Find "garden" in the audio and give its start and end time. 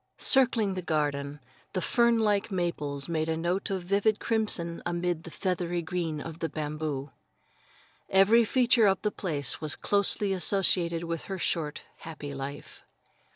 0.81-1.39